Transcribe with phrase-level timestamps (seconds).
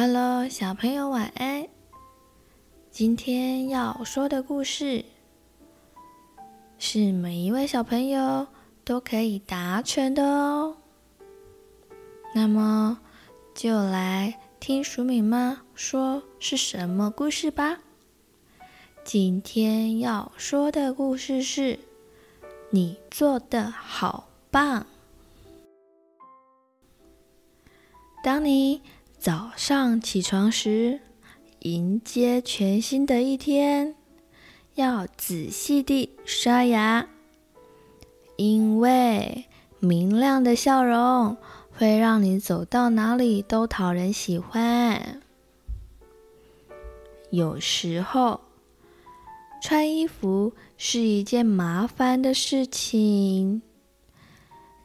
[0.00, 1.66] Hello，小朋友晚安。
[2.88, 5.04] 今天要说的故事
[6.78, 8.46] 是每一位小朋友
[8.84, 10.76] 都可以达成的哦。
[12.32, 13.00] 那么，
[13.56, 17.80] 就来听黍米妈说是什么故事吧。
[19.02, 21.80] 今天要说的故事是：
[22.70, 24.86] 你做的好棒。
[28.22, 28.80] 当你
[29.18, 31.00] 早上起床时，
[31.60, 33.96] 迎接全新的一天，
[34.76, 37.08] 要仔细地刷牙，
[38.36, 39.46] 因为
[39.80, 41.36] 明亮的笑容
[41.76, 45.20] 会让你走到哪里都讨人喜欢。
[47.30, 48.40] 有时候，
[49.60, 53.62] 穿衣服是一件麻烦的事情，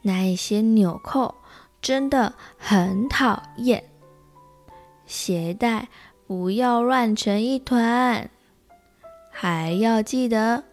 [0.02, 1.36] 那一些纽扣
[1.80, 3.84] 真的很讨厌，
[5.06, 5.88] 鞋带
[6.26, 8.30] 不要乱成一团，
[9.30, 10.64] 还要记得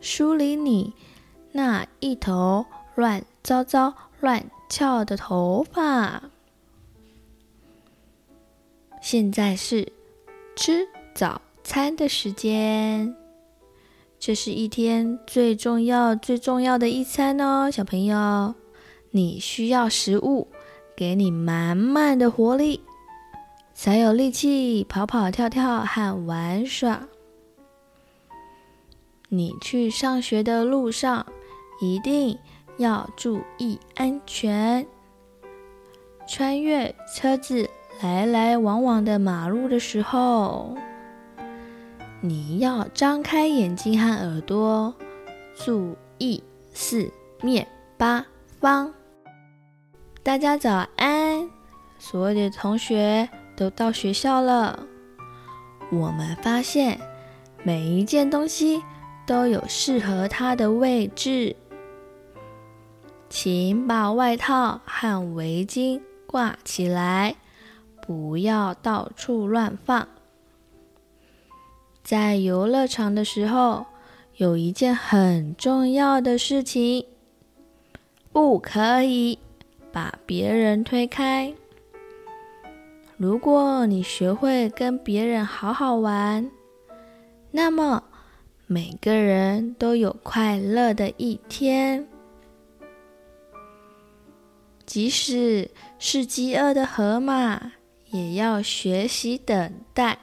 [0.00, 0.92] 梳理你
[1.52, 6.22] 那一头乱糟糟、乱翘的头发。
[9.00, 9.90] 现在是
[10.54, 13.14] 吃早餐的时间，
[14.18, 18.54] 这是一天最重要、最重要的一餐哦，小朋友，
[19.12, 20.48] 你需要食物
[20.94, 22.82] 给你满满的活力。
[23.80, 27.06] 才有力气跑跑跳跳和玩耍。
[29.28, 31.24] 你去上学的路上
[31.80, 32.36] 一定
[32.78, 34.84] 要注意安全。
[36.26, 37.70] 穿越车子
[38.02, 40.76] 来来往往的马路的时候，
[42.20, 44.92] 你要张开眼睛和耳朵，
[45.54, 46.42] 注意
[46.74, 47.08] 四
[47.42, 47.64] 面
[47.96, 48.26] 八
[48.58, 48.92] 方。
[50.24, 51.48] 大家早安，
[52.00, 53.28] 所有的同学。
[53.58, 54.86] 都到学校了，
[55.90, 57.00] 我们发现
[57.64, 58.80] 每一件东西
[59.26, 61.56] 都有适合它的位置。
[63.28, 67.34] 请把外套和围巾挂起来，
[68.00, 70.06] 不要到处乱放。
[72.04, 73.86] 在游乐场的时候，
[74.36, 77.04] 有一件很重要的事情，
[78.32, 79.40] 不可以
[79.90, 81.52] 把别人推开。
[83.18, 86.48] 如果你学会跟别人好好玩，
[87.50, 88.04] 那么
[88.68, 92.06] 每个人都有快乐的一天。
[94.86, 95.68] 即使
[95.98, 97.72] 是饥饿的河马，
[98.12, 100.16] 也要学习等待。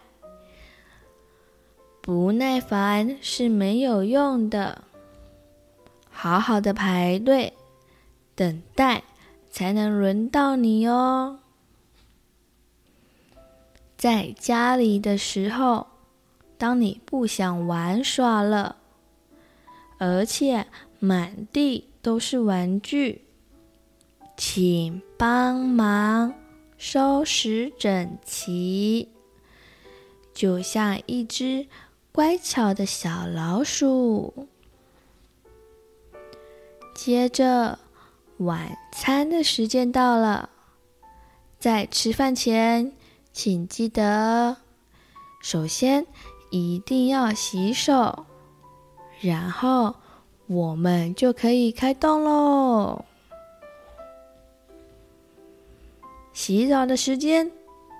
[2.01, 4.85] 不耐烦是没有用的，
[6.09, 7.51] 好好的排队，
[8.35, 9.03] 等待
[9.51, 11.39] 才能轮到你哦。
[13.97, 15.87] 在家里的时候，
[16.57, 18.75] 当你不想玩耍了，
[19.97, 20.67] 而且
[20.99, 23.23] 满地都是玩具，
[24.35, 26.33] 请帮忙
[26.77, 29.09] 收拾整齐，
[30.33, 31.67] 就像一只
[32.11, 34.47] 乖巧的小老鼠。
[36.93, 37.79] 接着，
[38.37, 40.49] 晚餐的时间到了，
[41.57, 42.91] 在吃饭前。
[43.35, 44.55] 请记得，
[45.41, 46.07] 首先
[46.51, 48.25] 一定要洗手，
[49.19, 49.93] 然后
[50.47, 53.03] 我们就可以开动喽。
[56.31, 57.51] 洗澡的时间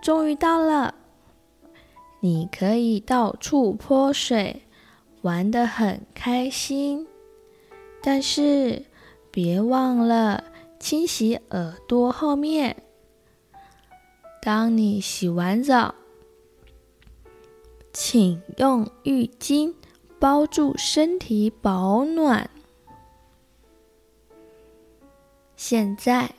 [0.02, 0.96] 终于到了，
[2.22, 4.62] 你可以到处泼水，
[5.22, 7.06] 玩得很开心，
[8.02, 8.86] 但是
[9.32, 10.46] 别忘了
[10.80, 12.85] 清洗耳朵后面。
[14.46, 15.96] 当你洗完澡，
[17.92, 19.74] 请用浴巾
[20.20, 22.48] 包住身体保暖。
[25.56, 26.36] 现在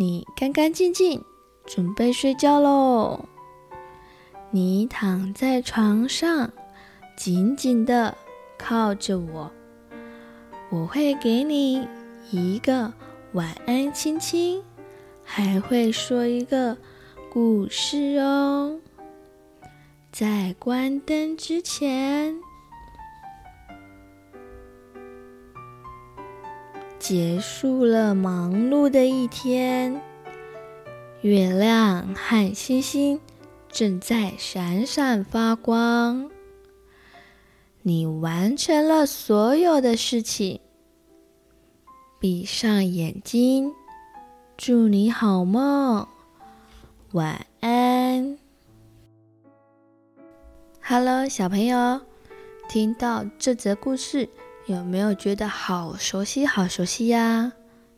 [0.00, 1.22] 你干干净净，
[1.64, 3.26] 准备睡觉喽。
[4.50, 6.50] 你躺在床上，
[7.16, 8.16] 紧紧地
[8.58, 9.48] 靠着我，
[10.70, 11.86] 我会给你
[12.32, 12.92] 一个
[13.34, 14.60] 晚安亲亲，
[15.22, 16.76] 还会说一个。
[17.30, 18.80] 故事哦，
[20.10, 22.34] 在关灯之前，
[26.98, 30.00] 结束了忙碌的一天。
[31.20, 33.20] 月亮和星星
[33.68, 36.30] 正在闪闪发光。
[37.82, 40.60] 你完成了所有的事情，
[42.18, 43.74] 闭上眼睛，
[44.56, 46.08] 祝你好梦。
[47.12, 48.36] 晚安。
[50.82, 52.02] Hello，小朋友，
[52.68, 54.28] 听到这则故事，
[54.66, 57.50] 有没有觉得好熟悉、好熟悉呀？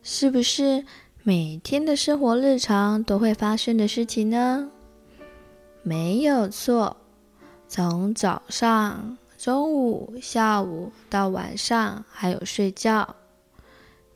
[0.04, 0.84] 是不是
[1.24, 4.70] 每天的生活日常都会发生的事情呢？
[5.82, 6.96] 没有错，
[7.66, 13.16] 从早上、中午、下午到晚上，还有睡觉，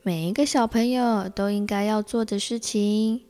[0.03, 3.25] 每一个小朋友都应该要做的事情，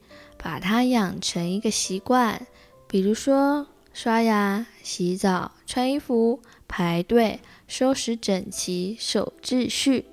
[0.46, 2.46] 把它养成一个习惯，
[2.88, 3.66] 比如说。
[3.96, 10.04] 刷牙、洗澡、穿衣服、排队、收拾整齐、守秩序。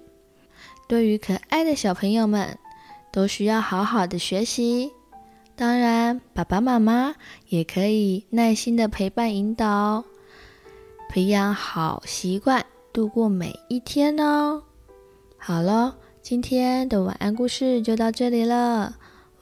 [0.87, 2.57] 对于可爱的小朋友们，
[3.11, 4.93] 都需要好好的学习。
[5.57, 7.17] 当然，爸爸妈妈
[7.49, 10.05] 也可以耐心的陪伴引导，
[11.09, 14.63] 培养好习惯，度过每一天哦。
[15.37, 18.95] 好了，今天的晚安故事就到这里了。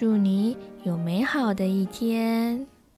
[0.00, 2.69] 祝你有美好的一天。